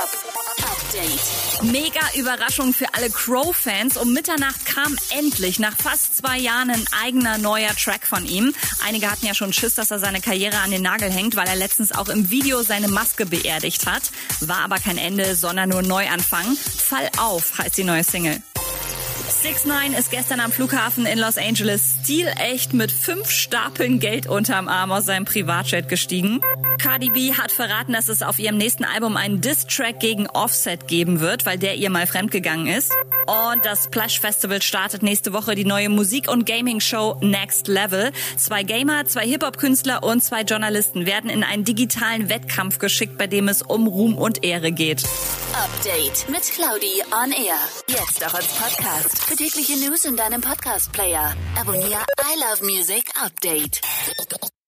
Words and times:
Update. 0.00 1.72
Mega 1.72 2.00
Überraschung 2.16 2.72
für 2.72 2.86
alle 2.94 3.10
Crow-Fans. 3.10 3.98
Um 3.98 4.14
Mitternacht 4.14 4.64
kam 4.64 4.96
endlich 5.10 5.58
nach 5.58 5.76
fast 5.76 6.16
zwei 6.16 6.38
Jahren 6.38 6.70
ein 6.70 6.86
eigener 7.02 7.36
neuer 7.36 7.76
Track 7.76 8.06
von 8.06 8.24
ihm. 8.24 8.54
Einige 8.82 9.10
hatten 9.10 9.26
ja 9.26 9.34
schon 9.34 9.52
Schiss, 9.52 9.74
dass 9.74 9.90
er 9.90 9.98
seine 9.98 10.22
Karriere 10.22 10.56
an 10.58 10.70
den 10.70 10.80
Nagel 10.80 11.10
hängt, 11.10 11.36
weil 11.36 11.46
er 11.46 11.56
letztens 11.56 11.92
auch 11.92 12.08
im 12.08 12.30
Video 12.30 12.62
seine 12.62 12.88
Maske 12.88 13.26
beerdigt 13.26 13.86
hat. 13.86 14.04
War 14.40 14.60
aber 14.60 14.78
kein 14.78 14.96
Ende, 14.96 15.36
sondern 15.36 15.68
nur 15.68 15.82
Neuanfang. 15.82 16.46
Fall 16.56 17.10
auf 17.18 17.58
heißt 17.58 17.76
die 17.76 17.84
neue 17.84 18.02
Single. 18.02 18.40
6 19.42 19.64
9 19.64 19.94
ist 19.94 20.10
gestern 20.10 20.38
am 20.38 20.52
Flughafen 20.52 21.06
in 21.06 21.18
Los 21.18 21.38
Angeles 21.38 21.96
stilecht 22.02 22.74
mit 22.74 22.92
fünf 22.92 23.30
Stapeln 23.30 23.98
Geld 23.98 24.26
unterm 24.26 24.68
Arm 24.68 24.92
aus 24.92 25.06
seinem 25.06 25.24
Privatjet 25.24 25.88
gestiegen. 25.88 26.42
Cardi 26.78 27.08
B 27.08 27.32
hat 27.32 27.50
verraten, 27.50 27.94
dass 27.94 28.10
es 28.10 28.20
auf 28.20 28.38
ihrem 28.38 28.58
nächsten 28.58 28.84
Album 28.84 29.16
einen 29.16 29.40
Diss-Track 29.40 29.98
gegen 29.98 30.26
Offset 30.26 30.88
geben 30.88 31.20
wird, 31.20 31.46
weil 31.46 31.56
der 31.56 31.76
ihr 31.76 31.88
mal 31.88 32.06
fremdgegangen 32.06 32.66
ist. 32.66 32.92
Und 33.30 33.64
das 33.64 33.84
Splash 33.84 34.18
Festival 34.18 34.60
startet 34.60 35.04
nächste 35.04 35.32
Woche 35.32 35.54
die 35.54 35.64
neue 35.64 35.88
Musik- 35.88 36.28
und 36.28 36.46
Gaming-Show 36.46 37.18
Next 37.20 37.68
Level. 37.68 38.10
Zwei 38.36 38.64
Gamer, 38.64 39.06
zwei 39.06 39.24
Hip-Hop-Künstler 39.24 40.02
und 40.02 40.20
zwei 40.20 40.42
Journalisten 40.42 41.06
werden 41.06 41.30
in 41.30 41.44
einen 41.44 41.64
digitalen 41.64 42.28
Wettkampf 42.28 42.78
geschickt, 42.78 43.18
bei 43.18 43.28
dem 43.28 43.46
es 43.46 43.62
um 43.62 43.86
Ruhm 43.86 44.18
und 44.18 44.42
Ehre 44.42 44.72
geht. 44.72 45.04
Update 45.52 46.28
mit 46.28 46.42
Claudi 46.42 47.02
on 47.12 47.30
Air. 47.30 47.58
Jetzt 47.88 48.26
auch 48.26 48.34
als 48.34 48.48
Podcast. 48.48 49.24
Für 49.24 49.36
tägliche 49.36 49.76
News 49.78 50.04
in 50.04 50.16
deinem 50.16 50.40
Podcast-Player. 50.40 51.34
Abonniere 51.60 52.04
I 52.20 52.40
Love 52.40 52.64
Music 52.64 53.04
Update. 53.22 53.80